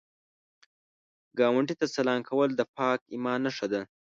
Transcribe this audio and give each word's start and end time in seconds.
ګاونډي 1.39 1.75
ته 1.79 1.85
سلام 1.95 2.19
کول 2.29 2.49
د 2.55 2.61
پاک 2.77 2.99
ایمان 3.13 3.39
نښه 3.45 3.67
ده 3.73 3.81